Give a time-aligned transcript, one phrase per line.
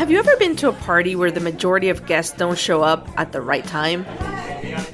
[0.00, 3.06] Have you ever been to a party where the majority of guests don't show up
[3.18, 4.06] at the right time?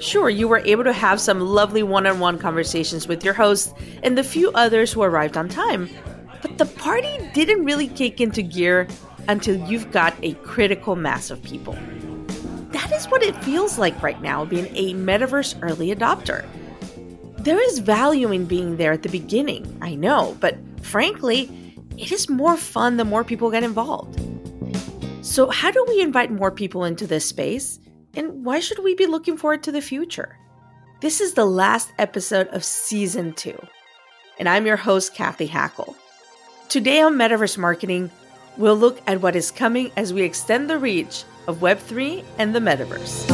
[0.01, 3.73] Sure, you were able to have some lovely one on one conversations with your host
[4.03, 5.89] and the few others who arrived on time.
[6.43, 8.89] But the party didn't really kick into gear
[9.29, 11.79] until you've got a critical mass of people.
[12.73, 16.45] That is what it feels like right now being a metaverse early adopter.
[17.39, 21.49] There is value in being there at the beginning, I know, but frankly,
[21.97, 24.21] it is more fun the more people get involved.
[25.27, 27.81] So, how do we invite more people into this space?
[28.15, 30.39] And why should we be looking forward to the future?
[31.01, 33.59] This is the last episode of season two,
[34.39, 35.97] and I'm your host, Cathy Hackl.
[36.69, 38.09] Today on Metaverse Marketing,
[38.57, 42.61] we'll look at what is coming as we extend the reach of Web3 and the
[42.61, 43.27] metaverse.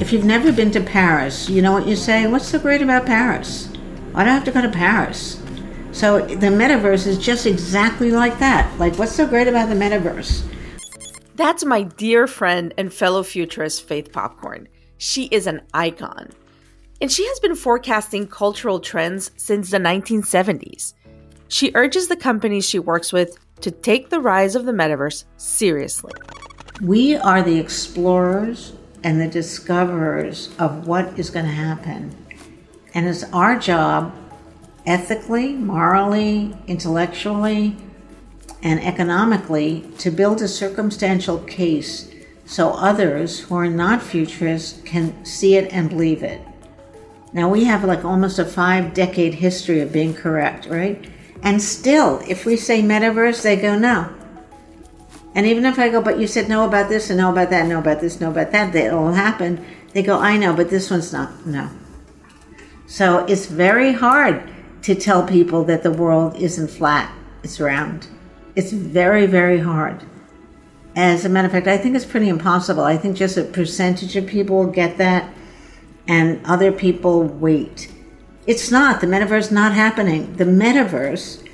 [0.00, 2.30] If you've never been to Paris, you know what you're saying?
[2.30, 3.68] What's so great about Paris?
[4.14, 5.43] I don't have to go to Paris?
[5.94, 8.78] So the metaverse is just exactly like that.
[8.80, 10.44] Like, what's so great about the metaverse?
[11.36, 14.66] That's my dear friend and fellow futurist, Faith Popcorn.
[14.98, 16.30] She is an icon.
[17.00, 20.94] And she has been forecasting cultural trends since the 1970s.
[21.46, 26.12] She urges the companies she works with to take the rise of the metaverse seriously.
[26.82, 28.72] We are the explorers
[29.04, 32.16] and the discoverers of what is going to happen.
[32.94, 34.12] And it's our job,
[34.86, 37.76] ethically, morally, intellectually,
[38.62, 42.10] and economically, to build a circumstantial case
[42.46, 46.40] so others who are not futurists can see it and believe it.
[47.32, 51.10] Now, we have like almost a five decade history of being correct, right?
[51.42, 54.14] And still, if we say metaverse, they go no.
[55.34, 57.66] And even if I go, but you said no about this and no about that,
[57.66, 60.90] no about this, no about that, that all happened, they go, I know, but this
[60.90, 61.44] one's not.
[61.44, 61.70] No.
[62.86, 64.53] So it's very hard
[64.84, 67.12] to tell people that the world isn't flat,
[67.42, 68.06] it's round.
[68.56, 70.02] It's very, very hard.
[70.96, 72.84] As a matter of fact, I think it's pretty impossible.
[72.84, 75.28] I think just a percentage of people get that,
[76.06, 77.90] and other people wait.
[78.46, 79.00] It's not.
[79.00, 80.36] The metaverse not happening.
[80.36, 81.44] The metaverse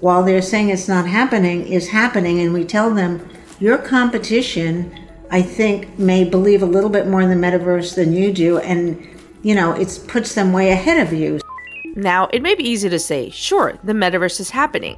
[0.00, 3.28] while they're saying it's not happening, is happening, and we tell them
[3.58, 4.96] your competition,
[5.30, 9.06] I think, may believe a little bit more in the metaverse than you do, and
[9.42, 11.40] you know, it puts them way ahead of you.
[11.98, 14.96] Now, it may be easy to say, sure, the metaverse is happening.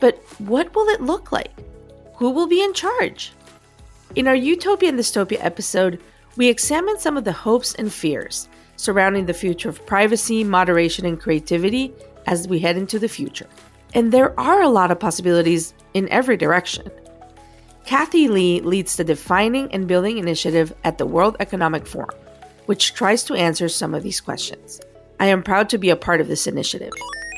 [0.00, 1.52] But what will it look like?
[2.14, 3.34] Who will be in charge?
[4.14, 6.00] In our Utopia and Dystopia episode,
[6.38, 11.20] we examine some of the hopes and fears surrounding the future of privacy, moderation, and
[11.20, 11.92] creativity
[12.24, 13.46] as we head into the future.
[13.92, 16.90] And there are a lot of possibilities in every direction.
[17.84, 22.18] Cathy Li leads the Defining and Building Initiative at the World Economic Forum,
[22.64, 24.80] which tries to answer some of these questions.
[25.18, 26.92] I am proud to be a part of this initiative.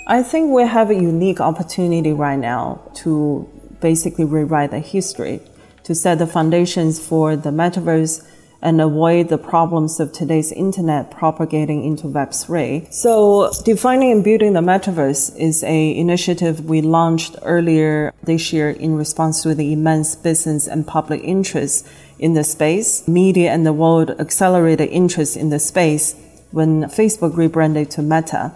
[0.09, 3.49] I think we have a unique opportunity right now to
[3.81, 5.41] basically rewrite the history,
[5.85, 8.27] to set the foundations for the metaverse
[8.61, 12.93] and avoid the problems of today's internet propagating into Web3.
[12.93, 18.97] So defining and building the metaverse is a initiative we launched earlier this year in
[18.97, 21.87] response to the immense business and public interest
[22.19, 23.07] in the space.
[23.07, 26.17] Media and the world accelerated interest in the space
[26.51, 28.53] when Facebook rebranded to Meta.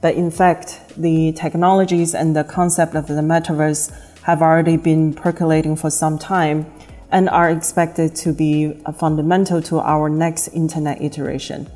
[0.00, 3.92] But in fact, the technologies and the concept of the metaverse
[4.22, 6.66] have already been percolating for some time
[7.10, 11.70] and are expected to be fundamental to our next internet iteration.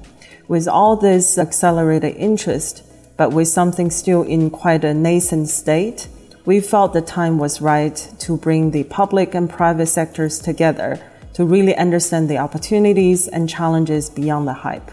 [0.48, 2.82] With all this accelerated interest,
[3.16, 6.08] but with something still in quite a nascent state,
[6.44, 10.98] we felt the time was right to bring the public and private sectors together
[11.34, 14.90] to really understand the opportunities and challenges beyond the hype.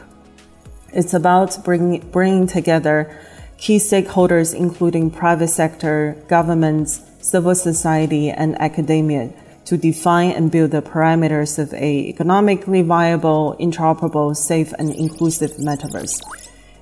[0.94, 3.16] It's about bringing, bringing together
[3.58, 9.32] key stakeholders, including private sector, governments, civil society, and academia
[9.66, 16.22] to define and build the parameters of a economically viable, interoperable, safe, and inclusive metaverse.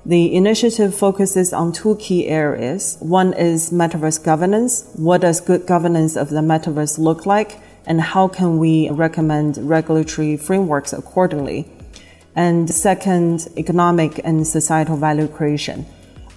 [0.04, 2.96] The initiative focuses on two key areas.
[3.00, 4.88] One is metaverse governance.
[4.94, 7.58] What does good governance of the metaverse look like?
[7.86, 11.68] And how can we recommend regulatory frameworks accordingly?
[12.36, 15.86] And second, economic and societal value creation,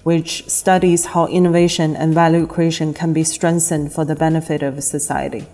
[0.02, 5.44] which studies how innovation and value creation can be strengthened for the benefit of society.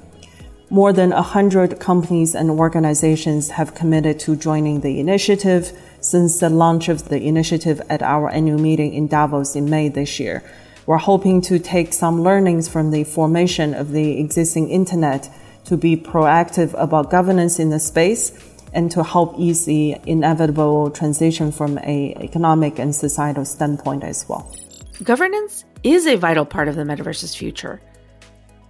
[0.70, 6.88] More than 100 companies and organizations have committed to joining the initiative since the launch
[6.88, 10.44] of the initiative at our annual meeting in Davos in May this year.
[10.86, 15.28] We're hoping to take some learnings from the formation of the existing internet
[15.64, 18.30] to be proactive about governance in the space
[18.76, 24.54] and to help ease the inevitable transition from a economic and societal standpoint as well.
[25.02, 27.80] Governance is a vital part of the metaverse's future.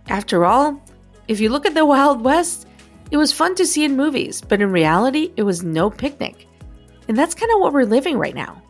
[0.06, 0.80] After all,
[1.26, 2.68] if you look at the Wild West,
[3.10, 6.46] it was fun to see in movies, but in reality, it was no picnic.
[7.08, 8.62] And that's kind of what we're living right now.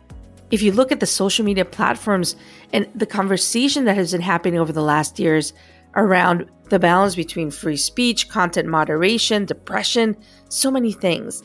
[0.49, 2.35] If you look at the social media platforms
[2.73, 5.53] and the conversation that has been happening over the last years
[5.97, 10.15] around the balance between free speech, content moderation, depression,
[10.49, 11.43] so many things.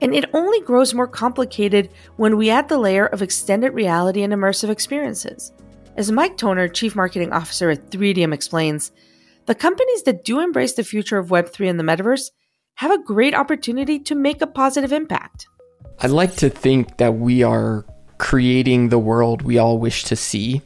[0.00, 4.32] And it only grows more complicated when we add the layer of extended reality and
[4.32, 5.52] immersive experiences.
[5.96, 8.90] As Mike Toner, Chief Marketing Officer at 3DM, explains,
[9.46, 12.30] the companies that do embrace the future of Web3 and the metaverse
[12.76, 15.46] have a great opportunity to make a positive impact.
[15.98, 17.84] I'd like to think that we are
[18.16, 20.62] creating the world we all wish to see.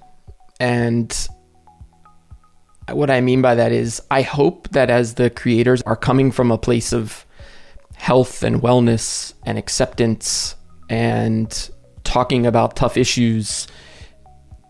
[0.61, 1.29] And
[2.91, 6.51] what I mean by that is, I hope that as the creators are coming from
[6.51, 7.25] a place of
[7.95, 10.57] health and wellness and acceptance
[10.91, 11.71] and
[12.03, 13.67] talking about tough issues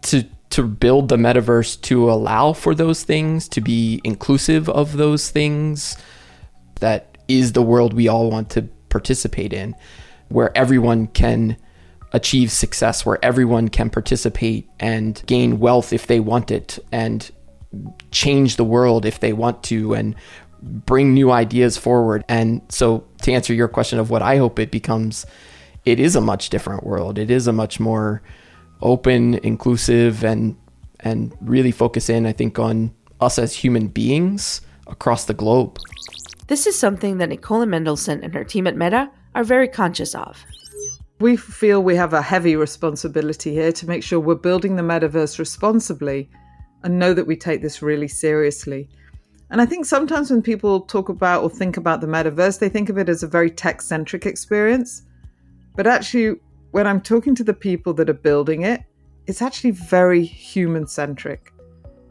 [0.02, 5.30] to to build the metaverse to allow for those things to be inclusive of those
[5.30, 5.96] things
[6.78, 9.74] that is the world we all want to participate in
[10.28, 11.56] where everyone can
[12.12, 17.32] achieve success where everyone can participate and gain wealth if they want it and
[18.10, 20.14] change the world if they want to and
[20.62, 22.24] bring new ideas forward.
[22.28, 25.26] And so, to answer your question of what I hope it becomes,
[25.84, 27.18] it is a much different world.
[27.18, 28.22] It is a much more
[28.80, 30.56] open, inclusive, and
[31.00, 35.78] and really focus in, I think, on us as human beings across the globe.
[36.46, 40.42] This is something that Nicola Mendelsohn and her team at Meta are very conscious of.
[41.20, 45.38] We feel we have a heavy responsibility here to make sure we're building the metaverse
[45.38, 46.28] responsibly
[46.84, 48.88] and know that we take this really seriously.
[49.50, 52.88] And I think sometimes when people talk about or think about the metaverse, they think
[52.88, 55.02] of it as a very tech centric experience.
[55.74, 56.38] But actually,
[56.70, 58.82] when I'm talking to the people that are building it,
[59.26, 61.52] it's actually very human centric.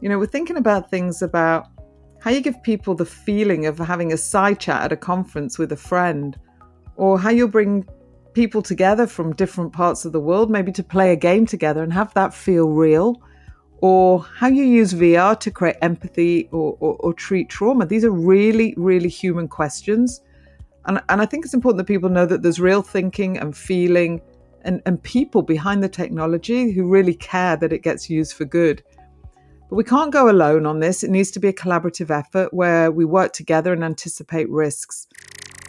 [0.00, 1.68] You know, we're thinking about things about
[2.20, 5.70] how you give people the feeling of having a side chat at a conference with
[5.72, 6.38] a friend,
[6.96, 7.86] or how you'll bring
[8.32, 11.92] people together from different parts of the world, maybe to play a game together and
[11.92, 13.22] have that feel real
[13.80, 17.84] or how you use VR to create empathy or, or, or, treat trauma.
[17.84, 20.22] These are really, really human questions.
[20.86, 24.20] And, and I think it's important that people know that there's real thinking and feeling
[24.62, 28.82] and, and people behind the technology who really care that it gets used for good.
[29.68, 31.02] But we can't go alone on this.
[31.02, 35.06] It needs to be a collaborative effort where we work together and anticipate risks.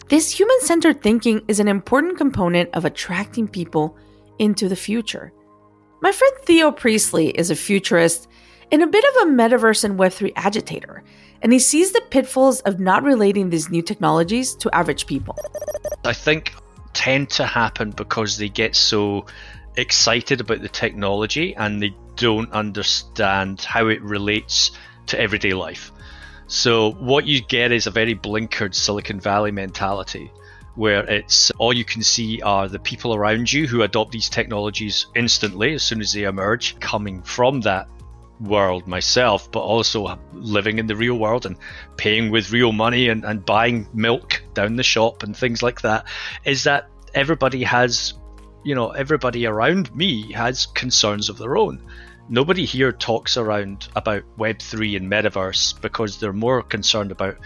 [0.08, 3.96] This human centered thinking is an important component of attracting people
[4.38, 5.32] into the future.
[6.06, 8.28] My friend Theo Priestley is a futurist
[8.70, 11.02] and a bit of a metaverse and Web3 agitator,
[11.42, 15.36] and he sees the pitfalls of not relating these new technologies to average people.
[16.04, 16.54] I think
[16.92, 19.26] tend to happen because they get so
[19.76, 24.70] excited about the technology and they don't understand how it relates
[25.06, 25.90] to everyday life.
[26.46, 30.30] So, what you get is a very blinkered Silicon Valley mentality
[30.76, 35.06] where it's all you can see are the people around you who adopt these technologies
[35.14, 37.88] instantly as soon as they emerge, coming from that
[38.40, 41.56] world myself, but also living in the real world and
[41.96, 46.06] paying with real money and, and buying milk down the shop and things like that,
[46.44, 48.14] is that everybody has,
[48.62, 51.82] you know, everybody around me has concerns of their own.
[52.28, 57.38] Nobody here talks around about Web3 and metaverse because they're more concerned about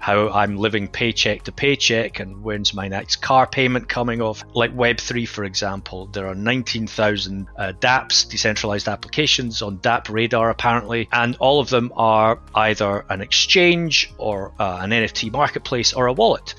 [0.00, 4.42] how I'm living paycheck to paycheck and when's my next car payment coming off.
[4.54, 11.36] Like Web3, for example, there are 19,000 uh, dApps, decentralized applications on DappRadar apparently, and
[11.36, 16.54] all of them are either an exchange or uh, an NFT marketplace or a wallet.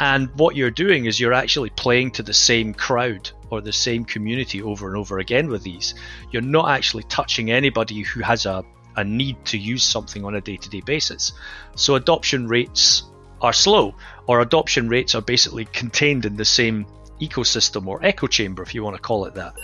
[0.00, 4.04] And what you're doing is you're actually playing to the same crowd or the same
[4.04, 5.94] community over and over again with these.
[6.30, 8.64] You're not actually touching anybody who has a
[8.98, 11.32] a need to use something on a day to day basis.
[11.76, 13.04] So adoption rates
[13.40, 13.94] are slow,
[14.26, 16.84] or adoption rates are basically contained in the same
[17.20, 19.54] ecosystem or echo chamber, if you want to call it that.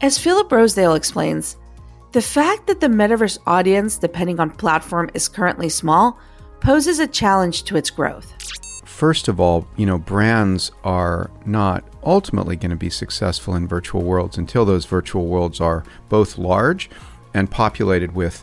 [0.00, 1.56] As Philip Rosedale explains,
[2.12, 6.18] the fact that the metaverse audience, depending on platform, is currently small
[6.60, 8.32] poses a challenge to its growth.
[8.84, 14.02] First of all, you know, brands are not ultimately going to be successful in virtual
[14.02, 16.88] worlds until those virtual worlds are both large
[17.34, 18.42] and populated with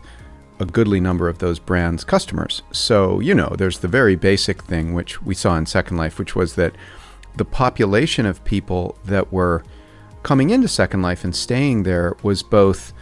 [0.59, 2.61] a goodly number of those brands' customers.
[2.71, 6.35] So, you know, there's the very basic thing which we saw in Second Life, which
[6.35, 6.75] was that
[7.35, 9.63] the population of people that were
[10.21, 12.93] coming into Second Life and staying there was both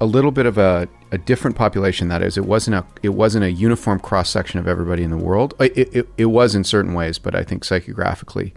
[0.00, 2.08] a little bit of a, a different population.
[2.08, 5.16] That is, it wasn't a it wasn't a uniform cross section of everybody in the
[5.16, 5.54] world.
[5.58, 8.52] It, it, it was in certain ways, but I think psychographically,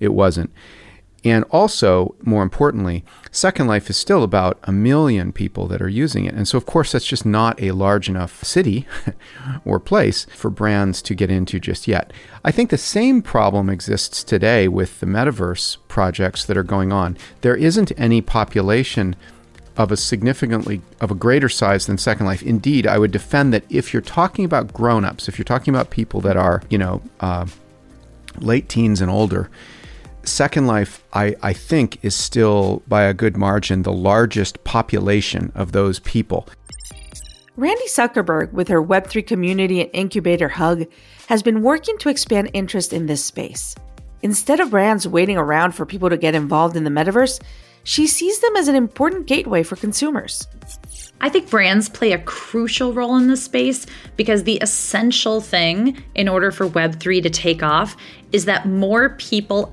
[0.00, 0.50] it wasn't.
[1.24, 6.24] And also, more importantly, Second Life is still about a million people that are using
[6.24, 6.34] it.
[6.34, 8.86] And so, of course, that's just not a large enough city
[9.64, 12.12] or place for brands to get into just yet.
[12.44, 17.16] I think the same problem exists today with the metaverse projects that are going on.
[17.40, 19.16] There isn't any population
[19.76, 22.42] of a significantly of a greater size than Second Life.
[22.42, 26.20] Indeed, I would defend that if you're talking about grown-ups, if you're talking about people
[26.22, 27.46] that are, you know, uh,
[28.38, 29.50] late teens and older,
[30.28, 35.72] Second Life, I, I think, is still by a good margin the largest population of
[35.72, 36.48] those people.
[37.56, 40.86] Randy Zuckerberg, with her Web3 community and incubator Hug,
[41.28, 43.74] has been working to expand interest in this space.
[44.22, 47.40] Instead of brands waiting around for people to get involved in the metaverse,
[47.84, 50.46] she sees them as an important gateway for consumers.
[51.20, 56.28] I think brands play a crucial role in this space because the essential thing in
[56.28, 57.96] order for Web3 to take off
[58.32, 59.72] is that more people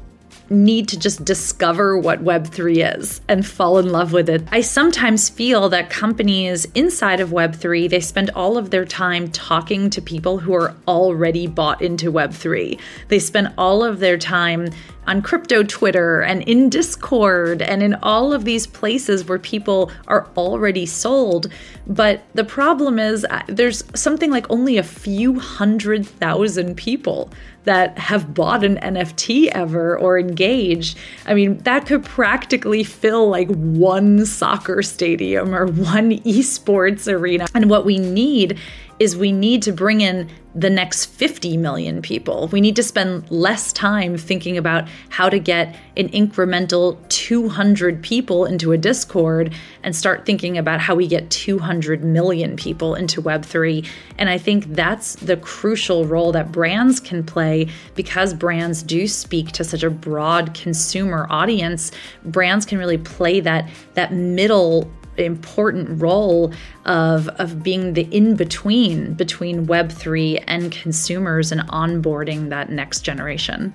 [0.53, 4.43] need to just discover what Web3 is and fall in love with it.
[4.51, 9.89] I sometimes feel that companies inside of Web3, they spend all of their time talking
[9.89, 12.79] to people who are already bought into Web3.
[13.07, 14.69] They spend all of their time
[15.07, 20.29] on crypto Twitter and in Discord and in all of these places where people are
[20.38, 21.51] already sold.
[21.88, 27.29] But the problem is, uh, there's something like only a few hundred thousand people
[27.63, 30.98] that have bought an NFT ever or engaged.
[31.25, 37.48] I mean, that could practically fill like one soccer stadium or one esports arena.
[37.53, 38.60] And what we need
[39.00, 42.47] is we need to bring in the next 50 million people.
[42.50, 48.45] We need to spend less time thinking about how to get an incremental 200 people
[48.45, 53.88] into a Discord and start thinking about how we get 200 million people into Web3.
[54.19, 59.51] And I think that's the crucial role that brands can play because brands do speak
[59.53, 61.91] to such a broad consumer audience.
[62.25, 66.53] Brands can really play that that middle important role
[66.86, 73.74] of, of being the in between between Web3 and consumers and onboarding that next generation.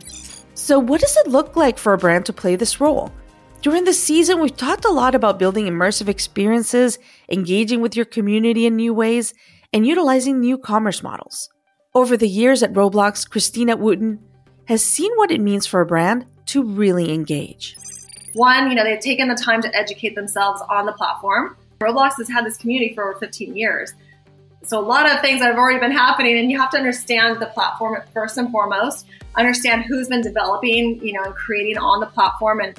[0.55, 3.13] So, what does it look like for a brand to play this role?
[3.61, 8.67] During the season, we've talked a lot about building immersive experiences, engaging with your community
[8.67, 9.35] in new ways,
[9.73, 11.49] and utilizing new commerce models.
[11.95, 14.21] Over the years at Roblox, Christina Wootton
[14.67, 17.77] has seen what it means for a brand to really engage.
[18.35, 21.57] One, you know, they've taken the time to educate themselves on the platform.
[21.81, 23.93] Roblox has had this community for over 15 years.
[24.65, 27.41] So a lot of things that have already been happening, and you have to understand
[27.41, 29.07] the platform first and foremost.
[29.37, 32.79] Understand who's been developing, you know, and creating on the platform, and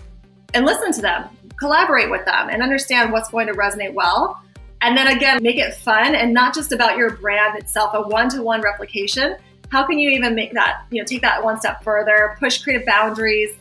[0.53, 4.41] and listen to them, collaborate with them, and understand what's going to resonate well.
[4.81, 8.61] And then again, make it fun and not just about your brand itself, a one-to-one
[8.61, 9.35] replication.
[9.69, 12.85] How can you even make that, you know, take that one step further, push creative
[12.85, 13.51] boundaries,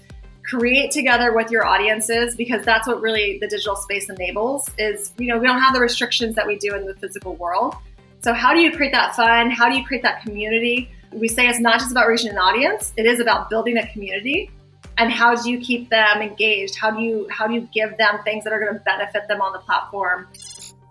[0.49, 5.27] create together with your audiences because that's what really the digital space enables is you
[5.27, 7.77] know we don't have the restrictions that we do in the physical world.
[8.21, 9.51] So how do you create that fun?
[9.51, 10.91] How do you create that community?
[11.13, 14.51] We say it's not just about reaching an audience it is about building a community.
[14.97, 16.77] And how do you keep them engaged?
[16.77, 19.43] How do you how do you give them things that are going to benefit them
[19.43, 20.29] on the platform?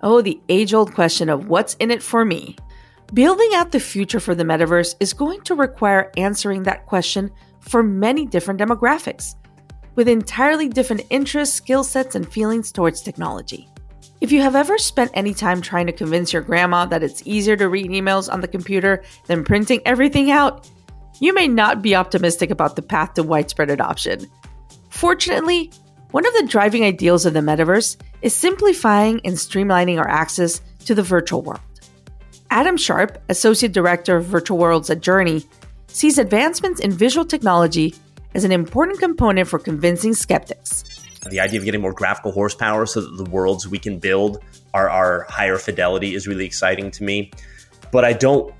[0.03, 2.55] Oh the age old question of what's in it for me?
[3.11, 7.81] Building out the future for the metaverse is going to require answering that question for
[7.81, 9.33] many different demographics
[9.97, 13.67] with entirely different interests, skill sets, and feelings towards technology.
[14.21, 17.57] If you have ever spent any time trying to convince your grandma that it's easier
[17.57, 20.69] to read emails on the computer than printing everything out,
[21.19, 24.27] you may not be optimistic about the path to widespread adoption.
[24.89, 25.71] Fortunately,
[26.11, 30.93] one of the driving ideals of the metaverse is simplifying and streamlining our access to
[30.93, 31.61] the virtual world.
[32.51, 35.43] Adam Sharp, Associate Director of Virtual Worlds at Journey,
[35.87, 37.95] sees advancements in visual technology
[38.37, 40.83] is an important component for convincing skeptics.
[41.27, 44.43] The idea of getting more graphical horsepower so that the worlds we can build
[44.75, 47.31] are, are higher fidelity is really exciting to me.
[47.91, 48.53] But I don't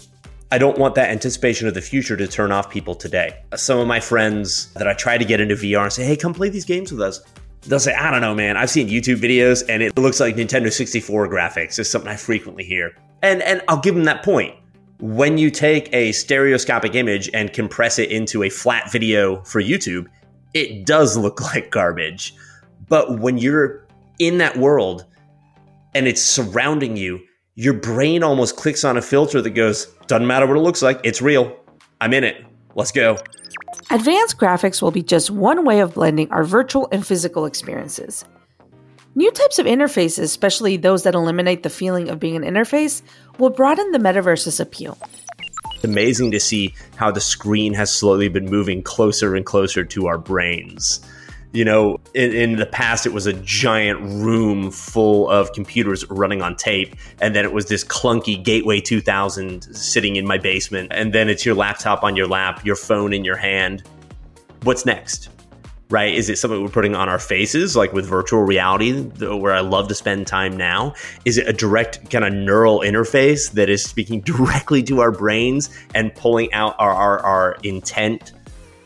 [0.51, 3.37] I don't want that anticipation of the future to turn off people today.
[3.55, 6.33] Some of my friends that I try to get into VR and say, hey, come
[6.33, 7.21] play these games with us.
[7.63, 8.55] They'll say, I don't know, man.
[8.55, 12.63] I've seen YouTube videos and it looks like Nintendo 64 graphics is something I frequently
[12.63, 12.95] hear.
[13.21, 14.55] And and I'll give them that point
[14.99, 20.07] when you take a stereoscopic image and compress it into a flat video for YouTube,
[20.53, 22.35] it does look like garbage.
[22.87, 23.85] But when you're
[24.19, 25.05] in that world
[25.93, 27.19] and it's surrounding you,
[27.55, 30.99] your brain almost clicks on a filter that goes, doesn't matter what it looks like,
[31.03, 31.57] it's real.
[32.01, 32.45] I'm in it.
[32.75, 33.17] Let's go.
[33.89, 38.25] Advanced graphics will be just one way of blending our virtual and physical experiences.
[39.15, 43.01] New types of interfaces, especially those that eliminate the feeling of being an interface,
[43.39, 44.97] will broaden the metaverse's appeal.
[45.75, 50.07] It's amazing to see how the screen has slowly been moving closer and closer to
[50.07, 51.01] our brains.
[51.53, 56.41] You know, in, in, the past, it was a giant room full of computers running
[56.41, 56.95] on tape.
[57.21, 60.91] And then it was this clunky Gateway 2000 sitting in my basement.
[60.93, 63.83] And then it's your laptop on your lap, your phone in your hand.
[64.63, 65.29] What's next?
[65.89, 66.13] Right?
[66.13, 69.87] Is it something we're putting on our faces, like with virtual reality, where I love
[69.87, 70.93] to spend time now?
[71.25, 75.69] Is it a direct kind of neural interface that is speaking directly to our brains
[75.95, 78.33] and pulling out our, our, our intent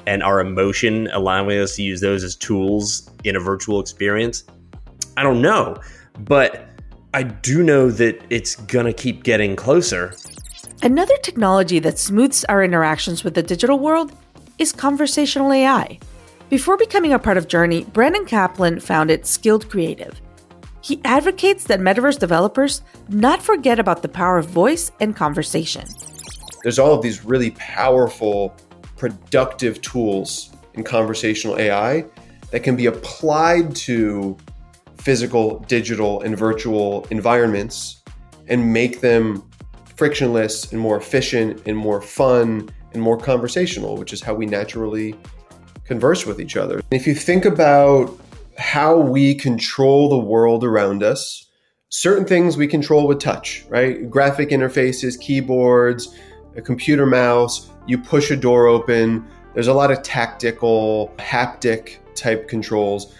[0.05, 4.43] and our emotion, allowing us to use those as tools in a virtual experience?
[5.17, 5.77] I don't know,
[6.19, 6.67] but
[7.13, 10.15] I do know that it's going to keep getting closer.
[10.83, 14.13] Another technology that smooths our interactions with the digital world
[14.57, 15.99] is conversational AI.
[16.51, 20.19] Before becoming a part of Journey, Brandon Kaplan founded Skilled Creative.
[20.81, 25.87] He advocates that metaverse developers not forget about the power of voice and conversation.
[26.61, 28.53] There's all of these really powerful,
[28.97, 32.03] productive tools in conversational AI
[32.51, 34.35] that can be applied to
[34.97, 38.03] physical, digital, and virtual environments
[38.49, 39.49] and make them
[39.95, 45.15] frictionless and more efficient and more fun and more conversational, which is how we naturally
[45.91, 46.81] converse with each other.
[46.89, 48.17] If you think about
[48.57, 51.47] how we control the world around us,
[51.89, 54.09] certain things we control with touch, right?
[54.09, 56.15] Graphic interfaces, keyboards,
[56.55, 59.27] a computer mouse, you push a door open.
[59.53, 63.13] There's a lot of tactical, haptic type controls.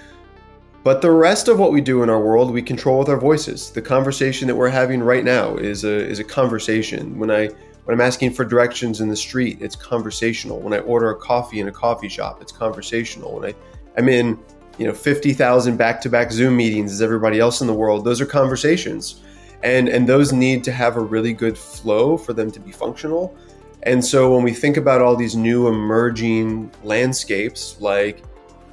[0.86, 3.70] But the rest of what we do in our world, we control with our voices.
[3.72, 7.20] The conversation that we're having right now is a is a conversation.
[7.20, 7.50] When I
[7.92, 10.62] when I'm asking for directions in the street, it's conversational.
[10.62, 13.38] When I order a coffee in a coffee shop, it's conversational.
[13.38, 13.56] When I,
[13.98, 14.40] I'm in,
[14.78, 19.20] you know, 50,000 back-to-back Zoom meetings as everybody else in the world, those are conversations.
[19.62, 23.36] And, and those need to have a really good flow for them to be functional.
[23.84, 28.24] And so when we think about all these new emerging landscapes like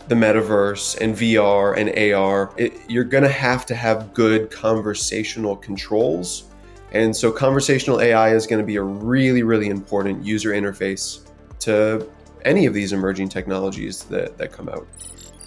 [0.06, 5.56] the metaverse and VR and AR, it, you're going to have to have good conversational
[5.56, 6.47] controls
[6.92, 11.20] and so conversational AI is going to be a really, really important user interface
[11.60, 12.08] to
[12.44, 14.86] any of these emerging technologies that, that come out.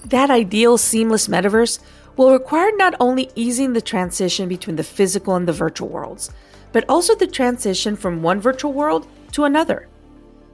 [0.06, 1.80] That ideal seamless metaverse
[2.18, 6.32] will require not only easing the transition between the physical and the virtual worlds,
[6.72, 9.88] but also the transition from one virtual world to another.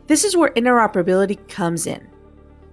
[0.08, 2.08] This is where interoperability comes in.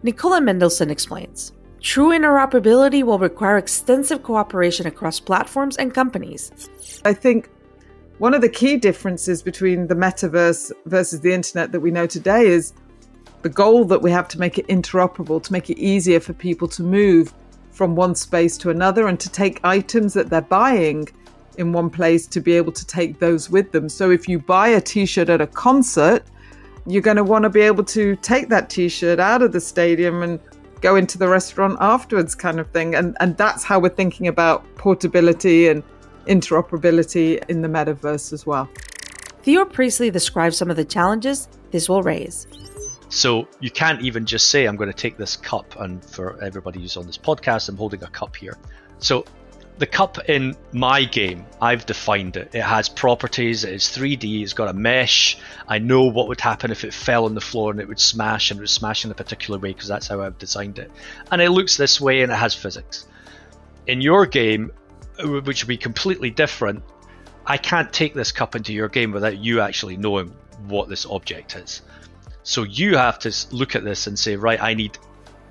[0.03, 1.53] Nicola Mendelsohn explains.
[1.81, 6.71] True interoperability will require extensive cooperation across platforms and companies.
[7.05, 7.51] I think
[8.25, 12.47] one of the key differences between the metaverse versus the internet that we know today
[12.47, 12.73] is
[13.43, 16.67] the goal that we have to make it interoperable, to make it easier for people
[16.67, 17.35] to move
[17.71, 21.07] from one space to another and to take items that they're buying
[21.59, 23.91] in one place to be able to take those with them.
[23.91, 26.25] So if you buy a t shirt at a concert,
[26.87, 29.61] you're going to want to be able to take that t shirt out of the
[29.61, 30.41] stadium and
[30.81, 32.95] go into the restaurant afterwards, kind of thing.
[32.95, 35.83] And, and that's how we're thinking about portability and
[36.27, 38.69] interoperability in the metaverse as well.
[39.43, 42.47] Theo Priestley describes some of the challenges this will raise.
[43.11, 46.81] So you can't even just say, I'm going to take this cup, and for everybody
[46.81, 48.57] who's on this podcast, I'm holding a cup here.
[48.99, 49.25] So
[49.79, 52.55] the cup in my game, I've defined it.
[52.55, 55.39] It has properties, it is 3D, it's got a mesh.
[55.69, 58.51] I know what would happen if it fell on the floor and it would smash,
[58.51, 60.91] and it would smash in a particular way because that's how I've designed it.
[61.31, 63.07] And it looks this way and it has physics.
[63.87, 64.73] In your game,
[65.19, 66.83] which would be completely different.
[67.47, 70.35] I can't take this cup into your game without you actually knowing
[70.67, 71.83] what this object is.
[72.43, 74.99] So you have to look at this and say, right, I need,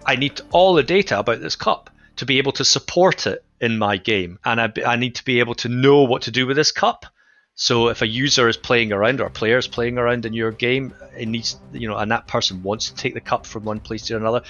[0.05, 3.77] I need all the data about this cup to be able to support it in
[3.77, 6.57] my game, and I, I need to be able to know what to do with
[6.57, 7.05] this cup.
[7.55, 10.51] So if a user is playing around or a player is playing around in your
[10.51, 13.79] game, it needs, you know, and that person wants to take the cup from one
[13.79, 14.41] place to another,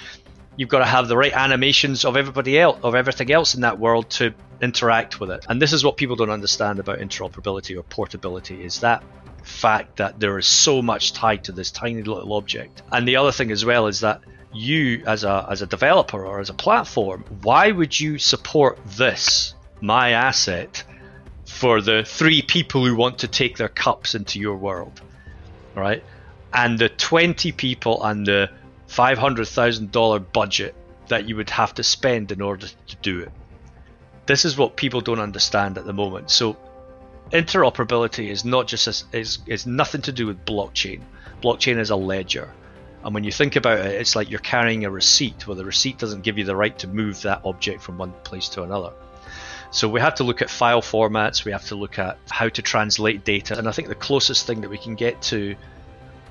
[0.56, 3.80] you've got to have the right animations of everybody else, of everything else in that
[3.80, 5.46] world to interact with it.
[5.50, 9.04] And this is what people don't understand about interoperability or portability is that
[9.44, 12.82] fact that there is so much tied to this tiny little object.
[12.92, 14.22] And the other thing as well is that
[14.54, 19.56] you as a as a developer or as a platform, why would you support this,
[19.82, 20.84] my asset,
[21.46, 25.02] for the three people who want to take their cups into your world?
[25.76, 26.04] Right?
[26.54, 28.52] And the 20 people and the
[28.96, 30.76] $500,000 budget
[31.08, 33.32] that you would have to spend in order to do it.
[34.26, 36.32] This is what people don't understand at the moment.
[36.32, 36.58] So
[37.32, 41.02] interoperability is not just is is nothing to do with blockchain.
[41.42, 42.54] Blockchain is a ledger.
[43.04, 45.98] And when you think about it, it's like you're carrying a receipt, where the receipt
[45.98, 48.94] doesn't give you the right to move that object from one place to another.
[49.72, 52.62] So we have to look at file formats, we have to look at how to
[52.62, 55.56] translate data, and I think the closest thing that we can get to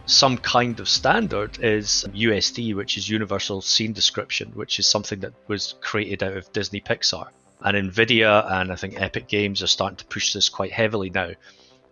[0.06, 5.32] some kind of standard is USD, which is Universal Scene Description, which is something that
[5.46, 7.28] was created out of Disney Pixar.
[7.60, 11.30] And Nvidia and I think Epic Games are starting to push this quite heavily now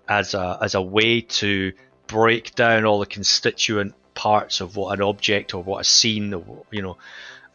[0.08, 1.72] as a as a way to
[2.08, 6.64] break down all the constituent parts of what an object or what a scene or
[6.72, 6.98] you know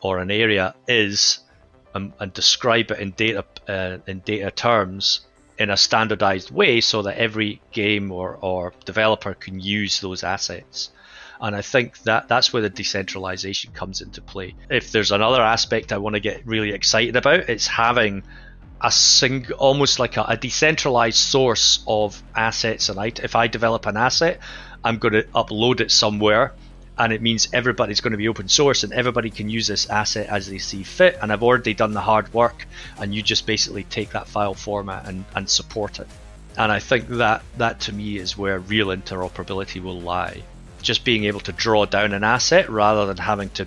[0.01, 1.39] or an area is
[1.93, 5.21] and, and describe it in data uh, in data terms
[5.57, 10.91] in a standardized way so that every game or, or developer can use those assets.
[11.39, 14.55] And I think that that's where the decentralization comes into play.
[14.69, 18.23] If there's another aspect I want to get really excited about, it's having
[18.81, 22.89] a sing almost like a, a decentralized source of assets.
[22.89, 24.39] And I, if I develop an asset,
[24.83, 26.53] I'm going to upload it somewhere
[26.97, 30.27] and it means everybody's going to be open source and everybody can use this asset
[30.27, 32.65] as they see fit and i've already done the hard work
[32.99, 36.07] and you just basically take that file format and, and support it.
[36.57, 40.41] And i think that that to me is where real interoperability will lie.
[40.81, 43.65] Just being able to draw down an asset rather than having to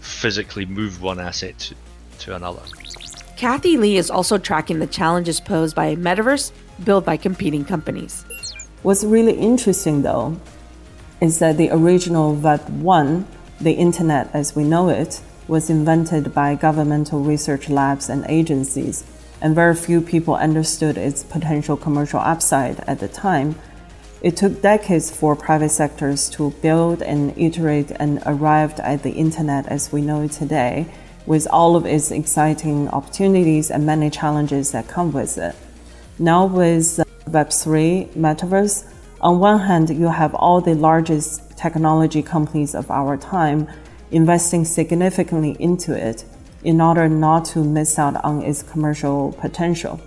[0.00, 1.74] physically move one asset to,
[2.20, 2.60] to another.
[3.36, 6.52] Cathy Li is also tracking the challenges posed by a metaverse
[6.84, 8.24] built by competing companies.
[8.82, 10.38] What's really interesting though
[11.20, 13.26] is that the original Web 1,
[13.60, 19.04] the internet as we know it, was invented by governmental research labs and agencies,
[19.40, 23.54] and very few people understood its potential commercial upside at the time.
[24.22, 29.66] It took decades for private sectors to build and iterate and arrived at the internet
[29.66, 30.86] as we know it today,
[31.26, 35.54] with all of its exciting opportunities and many challenges that come with it.
[36.18, 38.86] Now, with Web3 metaverse,
[39.24, 43.66] on one hand, you have all the largest technology companies of our time
[44.10, 46.26] investing significantly into it
[46.62, 49.98] in order not to miss out on its commercial potential.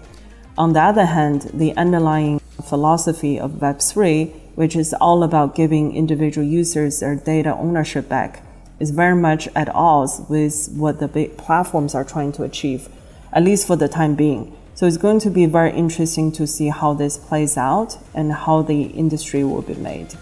[0.55, 6.45] On the other hand, the underlying philosophy of Web3, which is all about giving individual
[6.45, 8.43] users their data ownership back,
[8.79, 12.87] is very much at odds with what the big platforms are trying to achieve,
[13.33, 14.55] at least for the time being.
[14.77, 18.61] So it's going to be very interesting to see how this plays out and how
[18.61, 20.13] the industry will be made.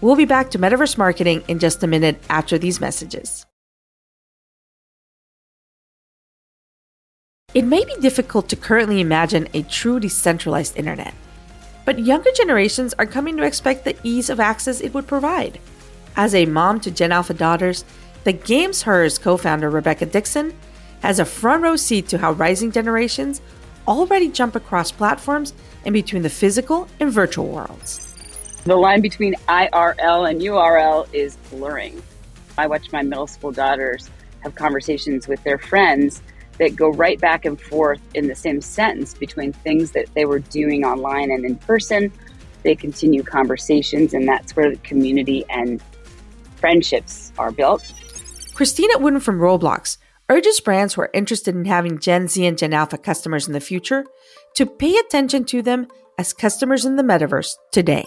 [0.00, 3.44] We'll be back to metaverse marketing in just a minute after these messages.
[7.52, 11.12] It may be difficult to currently imagine a true decentralized internet,
[11.84, 15.58] but younger generations are coming to expect the ease of access it would provide.
[16.16, 17.84] As a mom to Gen Alpha daughters,
[18.24, 20.54] the Gamesher's co founder Rebecca Dixon
[21.02, 23.42] has a front row seat to how rising generations
[23.90, 25.52] already jump across platforms
[25.84, 28.14] and between the physical and virtual worlds.
[28.64, 32.00] The line between IRL and URL is blurring.
[32.56, 34.08] I watch my middle school daughters
[34.42, 36.22] have conversations with their friends
[36.58, 40.38] that go right back and forth in the same sentence between things that they were
[40.38, 42.12] doing online and in person.
[42.62, 45.82] They continue conversations, and that's where the community and
[46.56, 47.82] friendships are built.
[48.54, 49.96] Christina Wootton from Roblox
[50.30, 53.60] urges brands who are interested in having Gen Z and Gen Alpha customers in the
[53.60, 54.06] future
[54.54, 58.06] to pay attention to them as customers in the metaverse today.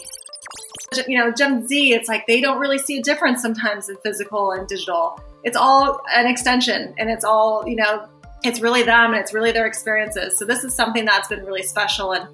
[1.07, 4.51] You know, Gen Z, it's like they don't really see a difference sometimes in physical
[4.51, 5.19] and digital.
[5.43, 8.07] It's all an extension and it's all, you know,
[8.43, 10.37] it's really them and it's really their experiences.
[10.37, 12.27] So this is something that's been really special and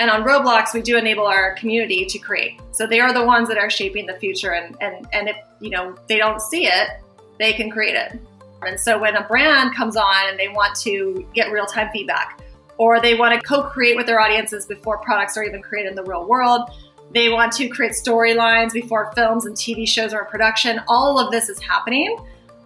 [0.00, 2.60] and on Roblox we do enable our community to create.
[2.72, 5.70] So they are the ones that are shaping the future and and and if, you
[5.70, 6.88] know, they don't see it,
[7.38, 8.20] they can create it.
[8.64, 12.40] And so when a brand comes on and they want to get real time feedback,
[12.76, 15.94] or they want to co create with their audiences before products are even created in
[15.94, 16.70] the real world,
[17.12, 21.30] they want to create storylines before films and TV shows are in production, all of
[21.30, 22.16] this is happening.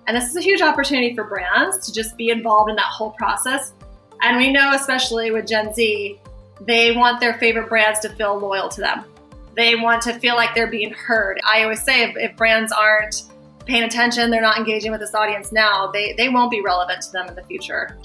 [0.07, 3.11] And this is a huge opportunity for brands to just be involved in that whole
[3.11, 3.75] process.
[4.23, 6.19] And we know, especially with Gen Z,
[6.63, 9.05] they want their favorite brands to feel loyal to them.
[9.55, 11.39] They want to feel like they're being heard.
[11.47, 13.25] I always say if, if brands aren't
[13.69, 17.13] paying attention, they're not engaging with this audience now, they, they won't be relevant to
[17.13, 17.97] them in the future.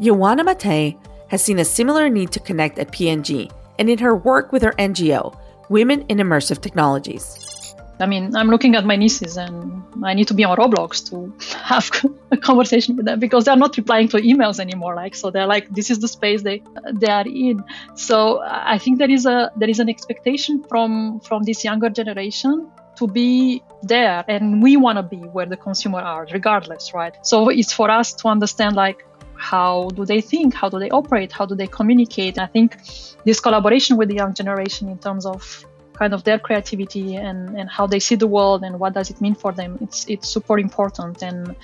[0.00, 0.96] Ioana Matei
[1.28, 4.72] has seen a similar need to connect at P&G and in her work with her
[4.72, 5.36] NGO,
[5.70, 7.74] Women in Immersive Technologies.
[7.98, 11.32] I mean, I'm looking at my nieces and I need to be on Roblox to
[11.58, 11.90] have
[12.30, 14.94] a conversation with them because they're not replying to emails anymore.
[14.94, 16.62] Like, so they're like, this is the space they
[16.94, 17.62] they are in.
[17.94, 22.70] So I think there is a there is an expectation from from this younger generation
[22.96, 27.14] to be there and we want to be where the consumer are regardless right?
[27.26, 31.32] So it's for us to understand like how do they think how do they operate
[31.32, 32.38] how do they communicate?
[32.38, 32.76] I think
[33.24, 35.64] this collaboration with the young generation in terms of
[35.94, 39.20] kind of their creativity and, and how they see the world and what does it
[39.20, 41.54] mean for them it's it's super important and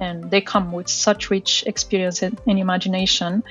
[0.00, 3.42] and they come with such rich experience and, and imagination.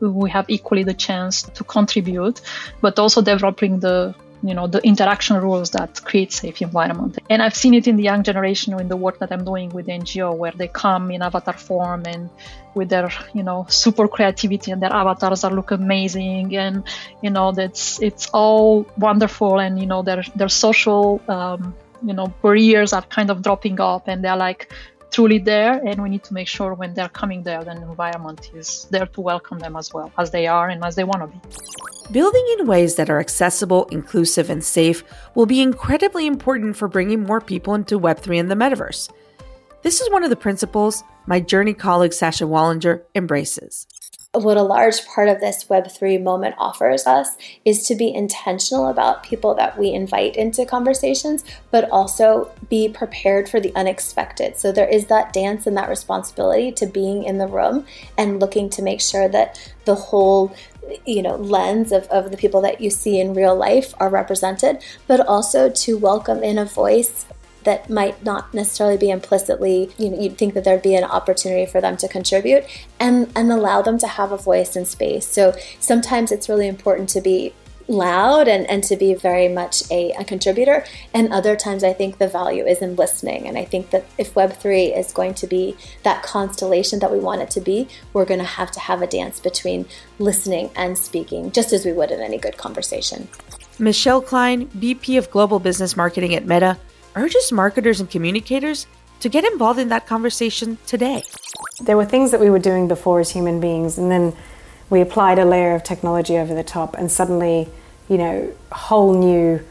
[0.00, 2.40] We have equally the chance to contribute
[2.80, 4.14] but also developing the
[4.48, 7.18] you know the interaction rules that create safe environment.
[7.30, 9.86] And i've seen it in the young generation in the work that i'm doing with
[9.86, 12.30] ngo where they come in avatar form and
[12.76, 16.54] with their you know super creativity and their avatars are look amazing.
[16.56, 16.84] And
[17.22, 19.58] you know that's it's all wonderful.
[19.58, 24.02] And you know their their social um, you know barriers are kind of dropping off
[24.06, 24.70] and they're like
[25.16, 28.86] truly there and we need to make sure when they're coming there the environment is
[28.90, 31.40] there to welcome them as well as they are and as they want to be
[32.12, 35.02] Building in ways that are accessible, inclusive, and safe
[35.34, 39.10] will be incredibly important for bringing more people into Web3 and the metaverse.
[39.82, 43.88] This is one of the principles my Journey colleague Sasha Wallinger embraces
[44.42, 49.22] what a large part of this Web3 moment offers us is to be intentional about
[49.22, 54.56] people that we invite into conversations, but also be prepared for the unexpected.
[54.56, 58.70] So there is that dance and that responsibility to being in the room and looking
[58.70, 60.54] to make sure that the whole
[61.04, 64.80] you know lens of, of the people that you see in real life are represented
[65.08, 67.26] but also to welcome in a voice
[67.66, 71.66] that might not necessarily be implicitly, you know, you'd think that there'd be an opportunity
[71.66, 72.64] for them to contribute
[72.98, 75.26] and, and allow them to have a voice in space.
[75.26, 77.52] So sometimes it's really important to be
[77.88, 80.84] loud and, and to be very much a, a, contributor.
[81.12, 83.46] And other times, I think the value is in listening.
[83.46, 87.42] And I think that if Web3 is going to be that constellation that we want
[87.42, 89.86] it to be, we're going to have to have a dance between
[90.18, 93.28] listening and speaking, just as we would in any good conversation.
[93.78, 96.78] Michelle Klein, VP of Global Business Marketing at Meta,
[97.16, 98.86] urges marketers and communicators
[99.20, 101.22] to get involved in that conversation today.
[101.80, 104.34] There were things that we were doing before as human beings, and then
[104.90, 107.68] we applied a layer of technology over the top, and suddenly,
[108.08, 109.64] you know, whole new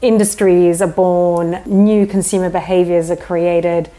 [0.00, 3.90] industries are born, new consumer behaviors are created,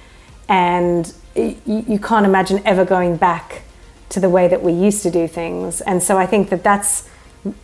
[0.48, 3.64] and you, can't imagine ever going back
[4.10, 5.82] to the way that we used to do things.
[5.82, 7.08] And so I think that that's,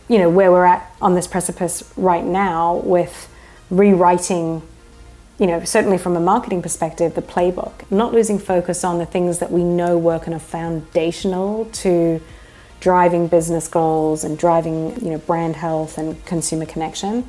[0.08, 3.28] you know, where we're at on this precipice right now with
[3.70, 4.62] rewriting
[5.38, 9.38] you know, certainly from a marketing perspective, the playbook, not losing focus on the things
[9.38, 12.20] that we know work and are foundational to
[12.80, 17.26] driving business goals and driving, you know, brand health and consumer connection,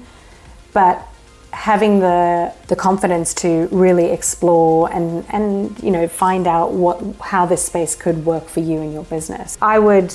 [0.73, 1.05] but
[1.51, 7.45] having the the confidence to really explore and and you know find out what how
[7.45, 9.57] this space could work for you and your business.
[9.61, 10.13] I would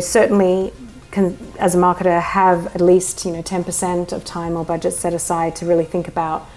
[0.00, 0.72] certainly
[1.10, 5.12] can, as a marketer have at least you know 10% of time or budget set
[5.12, 6.48] aside to really think about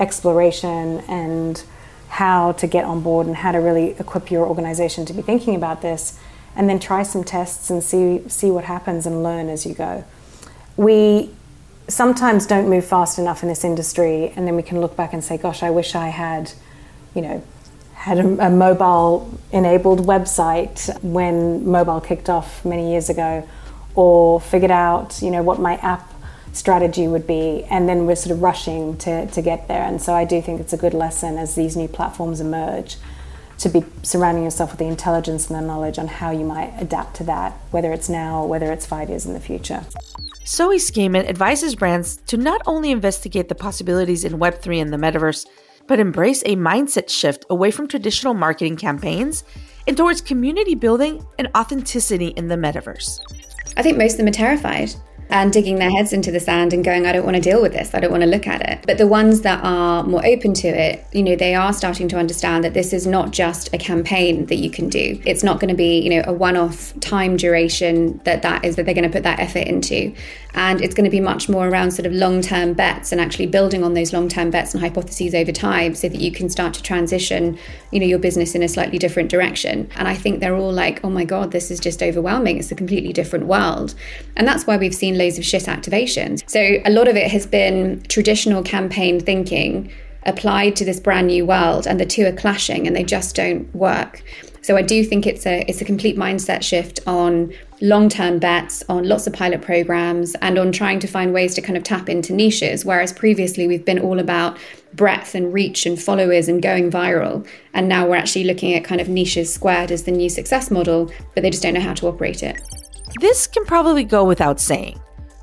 [0.00, 1.62] exploration and
[2.08, 5.54] how to get on board and how to really equip your organization to be thinking
[5.54, 6.18] about this
[6.56, 10.04] and then try some tests and see see what happens and learn as you go.
[10.76, 11.30] We
[11.88, 15.24] sometimes don't move fast enough in this industry and then we can look back and
[15.24, 16.52] say gosh I wish I had
[17.14, 17.42] you know
[17.94, 23.48] had a, a mobile enabled website when mobile kicked off many years ago
[23.94, 26.12] or figured out you know what my app
[26.58, 29.82] strategy would be, and then we're sort of rushing to, to get there.
[29.82, 32.96] And so I do think it's a good lesson as these new platforms emerge
[33.58, 37.16] to be surrounding yourself with the intelligence and the knowledge on how you might adapt
[37.16, 39.84] to that, whether it's now or whether it's five years in the future.
[40.46, 45.46] Zoe Scaman advises brands to not only investigate the possibilities in Web3 and the metaverse,
[45.86, 49.44] but embrace a mindset shift away from traditional marketing campaigns
[49.86, 53.20] and towards community building and authenticity in the metaverse.
[53.76, 54.94] I think most of them are terrified
[55.30, 57.72] and digging their heads into the sand and going, I don't want to deal with
[57.72, 57.94] this.
[57.94, 58.84] I don't want to look at it.
[58.86, 62.16] But the ones that are more open to it, you know, they are starting to
[62.16, 65.20] understand that this is not just a campaign that you can do.
[65.26, 68.86] It's not going to be, you know, a one-off time duration that that is that
[68.86, 70.14] they're going to put that effort into.
[70.54, 73.84] And it's going to be much more around sort of long-term bets and actually building
[73.84, 77.58] on those long-term bets and hypotheses over time so that you can start to transition,
[77.92, 79.90] you know, your business in a slightly different direction.
[79.94, 82.58] And I think they're all like, oh my God, this is just overwhelming.
[82.58, 83.94] It's a completely different world.
[84.36, 86.48] And that's why we've seen loads of shit activations.
[86.48, 89.92] So a lot of it has been traditional campaign thinking
[90.24, 93.74] applied to this brand new world and the two are clashing and they just don't
[93.74, 94.22] work.
[94.62, 99.08] So I do think it's a it's a complete mindset shift on long-term bets, on
[99.08, 102.34] lots of pilot programs and on trying to find ways to kind of tap into
[102.34, 104.58] niches whereas previously we've been all about
[104.92, 109.00] breadth and reach and followers and going viral and now we're actually looking at kind
[109.00, 112.06] of niches squared as the new success model but they just don't know how to
[112.06, 112.60] operate it.
[113.20, 115.00] This can probably go without saying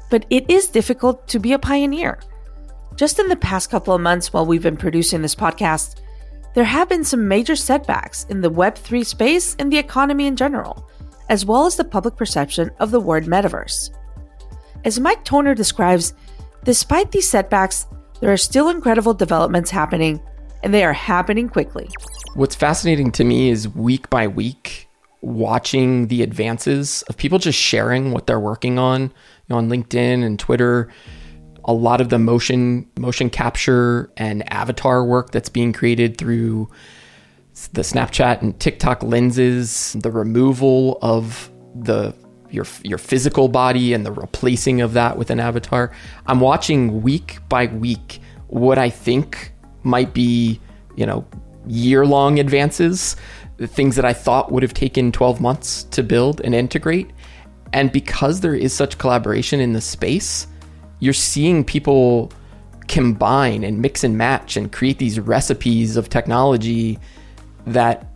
[0.10, 2.20] but it is difficult to be a pioneer.
[2.96, 6.00] Just in the past couple of months while we've been producing this podcast,
[6.54, 10.90] there have been some major setbacks in the Web3 space and the economy in general,
[11.30, 13.90] as well as the public perception of the word metaverse.
[14.86, 16.14] As Mike Toner describes,
[16.64, 17.88] despite these setbacks,
[18.22, 20.22] there are still incredible developments happening,
[20.64, 21.90] and they are happening quickly.
[22.36, 24.88] What's fascinating to me is week by week,
[25.22, 29.12] watching the advances of people just sharing what they're working on,
[29.50, 30.90] know, on LinkedIn and Twitter,
[31.66, 36.70] a lot of the motion motion capture and avatar work that's being created through
[37.74, 42.14] the Snapchat and TikTok lenses, the removal of the
[42.52, 45.92] your your physical body and the replacing of that with an avatar.
[46.28, 49.52] I'm watching week by week what I think
[49.84, 50.60] might be,
[50.96, 51.26] you know,
[51.68, 53.16] year-long advances,
[53.58, 57.12] the things that I thought would have taken 12 months to build and integrate.
[57.74, 60.48] And because there is such collaboration in the space,
[61.00, 62.32] you're seeing people
[62.88, 67.00] combine and mix and match and create these recipes of technology
[67.66, 68.08] that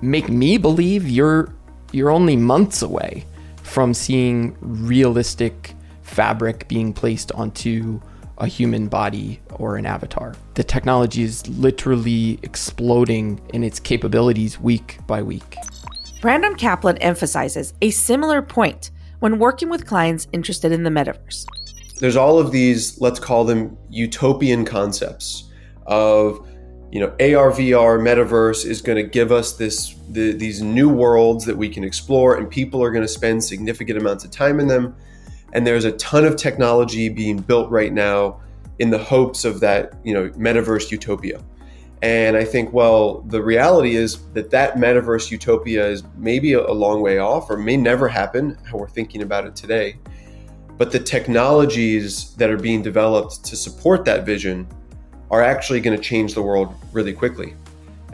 [0.00, 1.52] make me believe you're
[1.90, 3.24] you're only months away
[3.62, 8.00] from seeing realistic fabric being placed onto
[8.38, 10.34] a human body or an avatar.
[10.54, 15.56] The technology is literally exploding in its capabilities week by week.
[16.20, 21.46] Brandon Kaplan emphasizes a similar point when working with clients interested in the metaverse.
[22.00, 25.44] There's all of these, let's call them utopian concepts
[25.86, 26.46] of
[26.90, 31.44] you know AR VR metaverse is going to give us this the, these new worlds
[31.44, 34.66] that we can explore and people are going to spend significant amounts of time in
[34.66, 34.96] them
[35.52, 38.40] and there's a ton of technology being built right now
[38.78, 41.42] in the hopes of that you know metaverse utopia
[42.02, 47.00] and i think well the reality is that that metaverse utopia is maybe a long
[47.00, 49.96] way off or may never happen how we're thinking about it today
[50.78, 54.66] but the technologies that are being developed to support that vision
[55.30, 57.54] are actually going to change the world really quickly.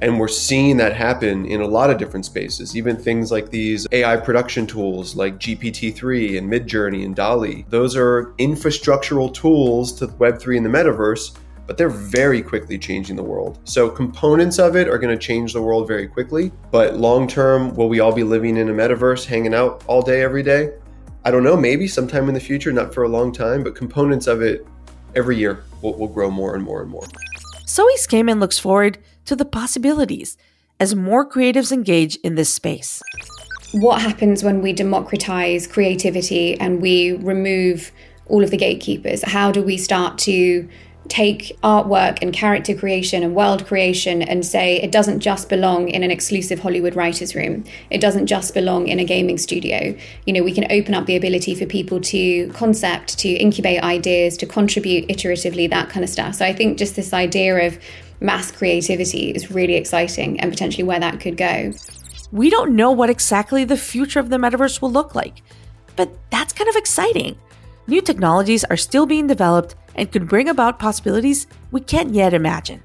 [0.01, 3.87] And we're seeing that happen in a lot of different spaces, even things like these
[3.93, 7.67] AI production tools like GPT-3 and Midjourney and DALL-E.
[7.69, 13.23] Those are infrastructural tools to Web3 and the metaverse, but they're very quickly changing the
[13.23, 13.59] world.
[13.65, 17.75] So components of it are going to change the world very quickly, but long term,
[17.75, 20.73] will we all be living in a metaverse, hanging out all day, every day?
[21.25, 24.27] I don't know, maybe sometime in the future, not for a long time, but components
[24.27, 24.67] of it
[25.15, 27.07] every year will, will grow more and more and more.
[27.67, 30.37] Zoe Scaman looks forward to the possibilities
[30.79, 33.01] as more creatives engage in this space.
[33.73, 37.91] What happens when we democratize creativity and we remove
[38.27, 39.25] all of the gatekeepers?
[39.25, 40.69] How do we start to
[41.09, 46.03] take artwork and character creation and world creation and say it doesn't just belong in
[46.03, 47.65] an exclusive Hollywood writer's room.
[47.91, 49.95] It doesn't just belong in a gaming studio.
[50.27, 54.37] You know, we can open up the ability for people to concept, to incubate ideas,
[54.39, 56.37] to contribute iteratively, that kind of stuff.
[56.37, 57.79] So I think just this idea of
[58.21, 61.73] mass creativity is really exciting and potentially where that could go.
[62.33, 65.43] We don't know what exactly the future of the metaverse will look like,
[65.97, 67.39] but that's kind of exciting.
[67.87, 72.83] New technologies are still being developed and could bring about possibilities we can't yet imagine.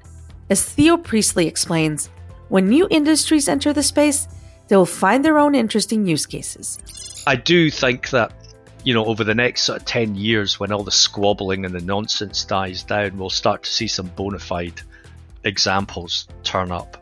[0.48, 2.08] As Theo Priestley explains,
[2.48, 4.26] when new industries enter the space,
[4.68, 6.78] they will find their own interesting use cases.
[7.26, 8.32] I do think that,
[8.84, 11.80] you know, over the next sort of 10 years, when all the squabbling and the
[11.80, 14.80] nonsense dies down, we'll start to see some bona fide
[15.44, 16.99] examples turn up.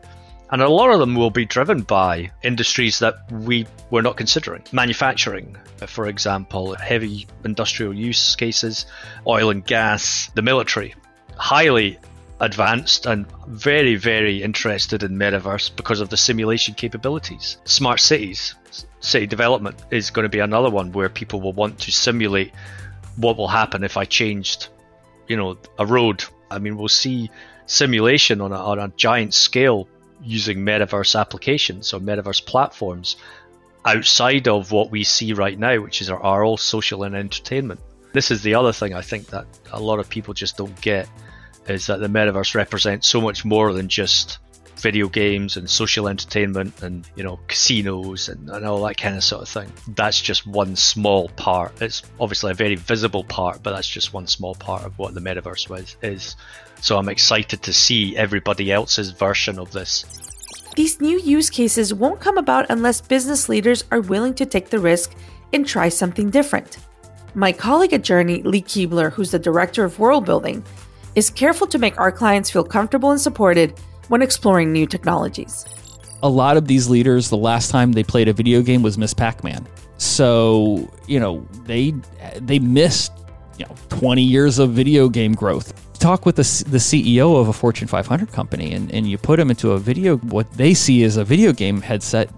[0.51, 4.63] And a lot of them will be driven by industries that we were not considering.
[4.71, 8.87] Manufacturing, for example, heavy industrial use cases,
[9.27, 10.95] oil and gas, the military.
[11.35, 11.99] Highly
[12.39, 17.57] advanced and very, very interested in metaverse because of the simulation capabilities.
[17.65, 18.55] Smart cities,
[19.01, 22.53] city development is going to be another one where people will want to simulate
[23.17, 24.69] what will happen if I changed,
[25.27, 26.23] you know, a road.
[26.49, 27.29] I mean, we'll see
[27.65, 29.87] simulation on a, on a giant scale
[30.21, 33.15] using metaverse applications or metaverse platforms
[33.85, 37.79] outside of what we see right now, which is our, our all social and entertainment.
[38.13, 41.07] This is the other thing I think that a lot of people just don't get
[41.67, 44.39] is that the metaverse represents so much more than just
[44.77, 49.23] video games and social entertainment and you know casinos and, and all that kind of
[49.23, 49.71] sort of thing.
[49.95, 51.81] That's just one small part.
[51.81, 55.19] It's obviously a very visible part but that's just one small part of what the
[55.19, 56.35] metaverse was, is
[56.81, 60.05] so I'm excited to see everybody else's version of this.
[60.75, 64.79] These new use cases won't come about unless business leaders are willing to take the
[64.79, 65.13] risk
[65.51, 66.77] and try something different.
[67.35, 70.63] My colleague at Journey, Lee Keebler, who's the director of world building,
[71.15, 75.65] is careful to make our clients feel comfortable and supported when exploring new technologies.
[76.23, 79.13] A lot of these leaders, the last time they played a video game was Miss
[79.13, 79.67] Pac-Man.
[79.97, 81.93] So, you know, they
[82.35, 83.11] they missed,
[83.57, 87.53] you know, 20 years of video game growth talk with the, the CEO of a
[87.53, 91.17] Fortune 500 company and, and you put them into a video, what they see as
[91.17, 92.29] a video game headset,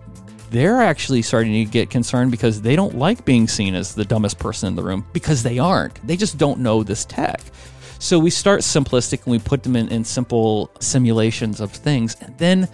[0.49, 4.37] they're actually starting to get concerned because they don't like being seen as the dumbest
[4.37, 6.05] person in the room because they aren't.
[6.05, 7.41] They just don't know this tech.
[7.99, 12.17] So we start simplistic and we put them in, in simple simulations of things.
[12.19, 12.67] And then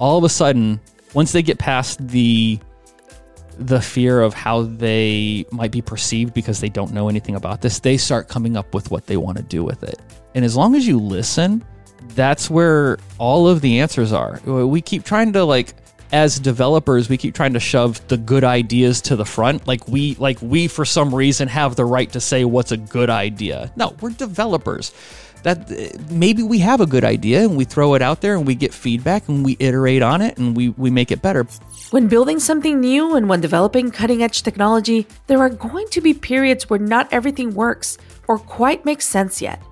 [0.00, 0.80] all of a sudden,
[1.14, 2.58] once they get past the
[3.58, 7.80] the fear of how they might be perceived because they don't know anything about this,
[7.80, 10.00] they start coming up with what they want to do with it.
[10.34, 11.64] And as long as you listen,
[12.14, 14.40] that's where all of the answers are.
[14.44, 15.74] We keep trying to like
[16.12, 19.66] as developers, we keep trying to shove the good ideas to the front.
[19.66, 23.08] Like we like we for some reason have the right to say what's a good
[23.08, 23.72] idea.
[23.76, 24.92] No, we're developers.
[25.42, 28.54] That maybe we have a good idea and we throw it out there and we
[28.54, 31.44] get feedback and we iterate on it and we, we make it better.
[31.92, 36.14] When building something new and when developing cutting edge technology, there are going to be
[36.14, 39.62] periods where not everything works or quite makes sense yet.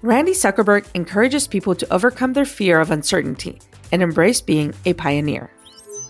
[0.00, 3.60] Randy Zuckerberg encourages people to overcome their fear of uncertainty
[3.90, 5.50] and embrace being a pioneer.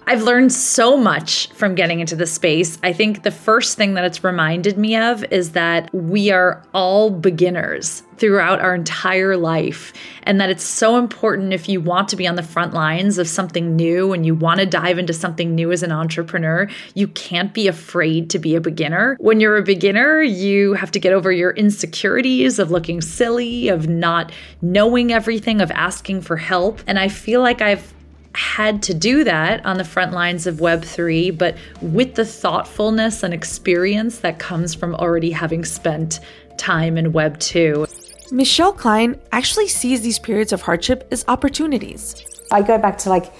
[0.08, 2.78] I've learned so much from getting into the space.
[2.84, 7.10] I think the first thing that it's reminded me of is that we are all
[7.10, 9.92] beginners throughout our entire life,
[10.22, 13.28] and that it's so important if you want to be on the front lines of
[13.28, 17.52] something new and you want to dive into something new as an entrepreneur, you can't
[17.52, 19.16] be afraid to be a beginner.
[19.20, 23.88] When you're a beginner, you have to get over your insecurities of looking silly, of
[23.88, 24.32] not
[24.62, 26.80] knowing everything, of asking for help.
[26.86, 27.92] And I feel like I've
[28.36, 33.32] had to do that on the front lines of Web3, but with the thoughtfulness and
[33.32, 36.20] experience that comes from already having spent
[36.58, 37.86] time in Web 2.
[38.30, 42.22] Michelle Klein actually sees these periods of hardship as opportunities.
[42.52, 43.32] I go back to like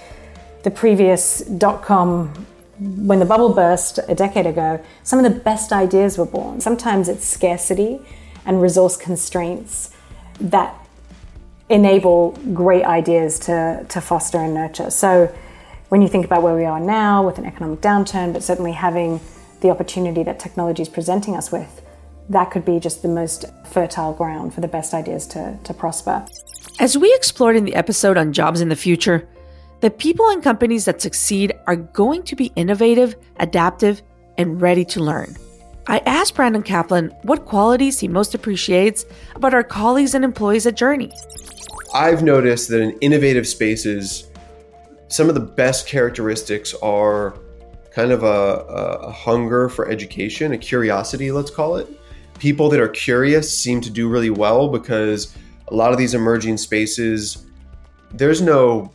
[0.63, 2.47] the previous dot com
[2.79, 6.61] when the bubble burst a decade ago, some of the best ideas were born.
[6.61, 8.01] Sometimes it's scarcity
[8.45, 9.91] and resource constraints
[10.41, 10.86] that
[11.69, 14.91] enable great ideas to, to foster and nurture.
[14.91, 15.35] So
[15.89, 19.21] when you think about where we are now with an economic downturn, but certainly having
[19.61, 21.83] the opportunity that technology is presenting us with,
[22.29, 26.27] that could be just the most fertile ground for the best ideas to, to prosper.
[26.79, 29.29] As we explored in the episode on jobs in the future,
[29.81, 34.03] the people and companies that succeed are going to be innovative, adaptive,
[34.39, 35.37] and ready to learn.
[35.89, 39.07] I asked Brandon Kaplan what qualities he most appreciates
[39.37, 41.13] about our colleagues and employees at Journey.
[41.95, 44.29] I've noticed that in innovative spaces,
[45.09, 47.39] some of the best characteristics are
[47.93, 51.89] kind of a, a, hunger for education, a curiosity, let's call it.
[52.39, 55.35] People that are curious seem to do really well because
[55.69, 57.47] a lot of these emerging spaces,
[58.11, 58.93] there's no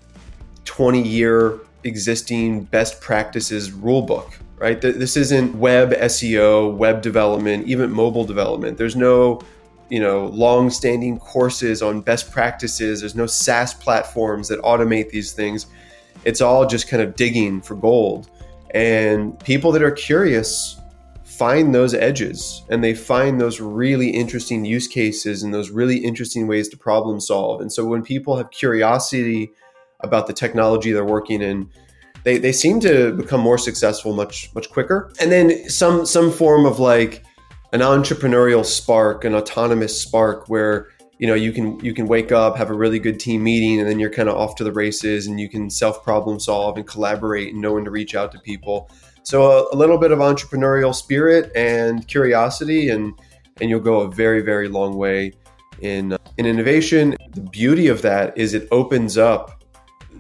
[0.66, 4.80] 20 year existing best practices rule book, right?
[4.80, 8.78] This isn't web SEO, web development, even mobile development.
[8.78, 9.42] There's no
[9.90, 15.66] you know long-standing courses on best practices there's no saas platforms that automate these things
[16.24, 18.30] it's all just kind of digging for gold
[18.74, 20.80] and people that are curious
[21.26, 26.48] find those edges and they find those really interesting use cases and those really interesting
[26.48, 29.52] ways to problem solve and so when people have curiosity
[30.00, 31.70] about the technology they're working in
[32.24, 36.66] they, they seem to become more successful much much quicker and then some some form
[36.66, 37.24] of like
[37.74, 42.58] an entrepreneurial spark, an autonomous spark where you know you can you can wake up,
[42.58, 45.28] have a really good team meeting, and then you're kind of off to the races,
[45.28, 48.40] and you can self problem solve and collaborate and know when to reach out to
[48.40, 48.90] people.
[49.24, 53.14] So a, a little bit of entrepreneurial spirit and curiosity, and
[53.62, 55.34] and you'll go a very very long way
[55.80, 57.16] in uh, in innovation.
[57.34, 59.61] The beauty of that is it opens up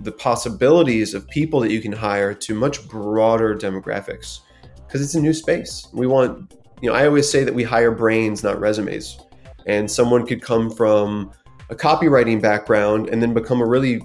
[0.03, 4.39] the possibilities of people that you can hire to much broader demographics
[4.87, 5.87] because it's a new space.
[5.93, 9.19] We want you know, I always say that we hire brains, not resumes.
[9.67, 11.31] And someone could come from
[11.69, 14.01] a copywriting background and then become a really,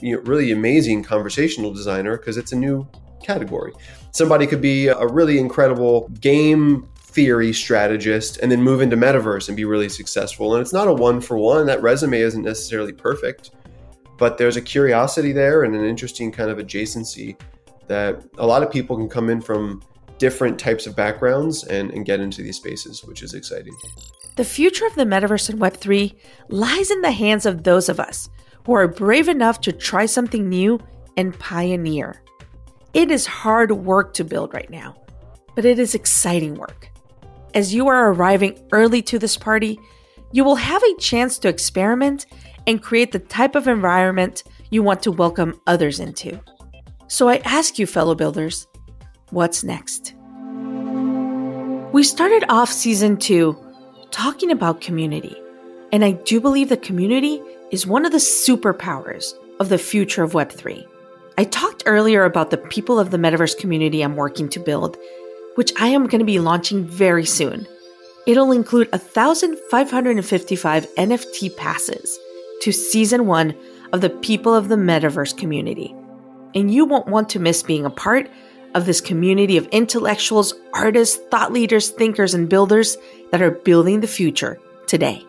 [0.00, 2.86] you know, really amazing conversational designer because it's a new
[3.22, 3.72] category.
[4.10, 9.56] Somebody could be a really incredible game theory strategist and then move into metaverse and
[9.56, 10.54] be really successful.
[10.54, 11.66] And it's not a one for one.
[11.66, 13.52] That resume isn't necessarily perfect,
[14.18, 17.38] but there's a curiosity there and an interesting kind of adjacency
[17.86, 19.82] that a lot of people can come in from
[20.18, 23.74] different types of backgrounds and, and get into these spaces, which is exciting.
[24.36, 26.14] The future of the metaverse and Web3
[26.48, 28.28] lies in the hands of those of us
[28.64, 30.80] who are brave enough to try something new
[31.16, 32.22] and pioneer.
[32.94, 34.96] It is hard work to build right now,
[35.54, 36.90] but it is exciting work.
[37.54, 39.78] As you are arriving early to this party,
[40.32, 42.26] you will have a chance to experiment
[42.66, 46.40] and create the type of environment you want to welcome others into.
[47.08, 48.66] So I ask you, fellow builders,
[49.30, 50.14] what's next.
[51.92, 53.56] We started off season two
[54.10, 55.36] talking about community,
[55.92, 57.40] and I do believe that community
[57.70, 60.84] is one of the superpowers of the future of Web3.
[61.38, 64.96] I talked earlier about the people of the metaverse community I'm working to build,
[65.54, 67.66] which I am going to be launching very soon.
[68.26, 72.18] It'll include 1,555 NFT passes
[72.62, 73.54] to season one
[73.92, 75.94] of the people of the metaverse community.
[76.54, 78.30] And you won't want to miss being a part
[78.74, 82.96] of this community of intellectuals, artists, thought leaders, thinkers, and builders
[83.30, 85.24] that are building the future today.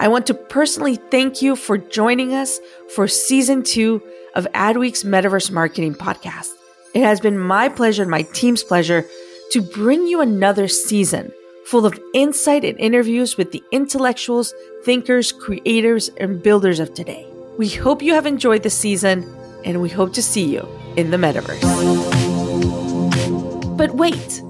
[0.00, 2.60] I want to personally thank you for joining us
[2.94, 4.02] for season two
[4.34, 6.50] of Adweek's Metaverse Marketing Podcast.
[6.94, 9.06] It has been my pleasure and my team's pleasure
[9.52, 11.32] to bring you another season
[11.66, 14.54] full of insight and interviews with the intellectuals,
[14.84, 17.26] thinkers, creators, and builders of today.
[17.58, 19.24] We hope you have enjoyed the season
[19.64, 21.62] and we hope to see you in the metaverse.
[23.76, 24.42] But wait,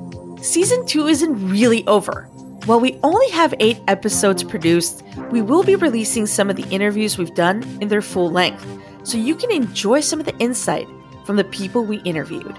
[0.42, 2.28] season two isn't really over.
[2.66, 7.18] While we only have eight episodes produced, we will be releasing some of the interviews
[7.18, 8.66] we've done in their full length,
[9.02, 10.88] so you can enjoy some of the insight
[11.26, 12.56] from the people we interviewed.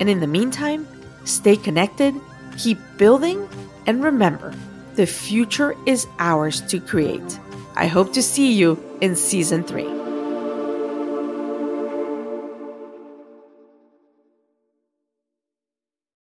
[0.00, 0.88] And in the meantime,
[1.24, 2.14] stay connected,
[2.58, 3.48] keep building,
[3.86, 4.54] and remember
[4.94, 7.40] the future is ours to create.
[7.76, 9.88] I hope to see you in season three.